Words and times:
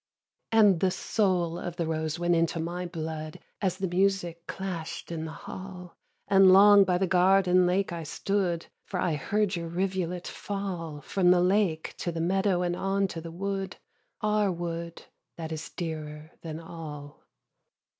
And 0.51 0.79
the 0.79 0.89
soul 0.89 1.59
of 1.59 1.75
the 1.75 1.85
rose 1.85 2.17
went 2.17 2.33
into 2.33 2.59
my 2.59 2.87
blood, 2.87 3.37
As 3.61 3.77
the 3.77 3.87
music 3.87 4.47
clash'd 4.47 5.11
in 5.11 5.25
the 5.25 5.31
hall; 5.45 5.95
And 6.27 6.51
long 6.51 6.83
by 6.85 6.97
the 6.97 7.05
garden 7.05 7.67
lake 7.67 7.93
I 7.93 8.01
stood. 8.01 8.65
For 8.83 8.99
I 8.99 9.13
heard 9.13 9.55
your 9.55 9.67
rivulet 9.67 10.25
fall 10.27 11.01
From 11.01 11.29
the 11.29 11.39
lake 11.39 11.93
to 11.99 12.11
the 12.11 12.19
meadow 12.19 12.63
and 12.63 12.75
on 12.75 13.07
to 13.09 13.21
the 13.21 13.29
wood, 13.31 13.75
Our 14.21 14.51
wood, 14.51 15.03
that 15.37 15.51
is 15.51 15.69
dearer 15.69 16.31
than 16.41 16.59
all; 16.59 17.17
7. 17.19 17.27